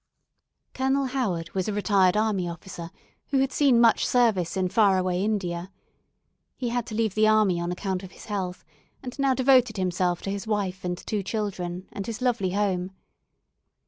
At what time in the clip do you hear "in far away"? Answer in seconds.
4.57-5.23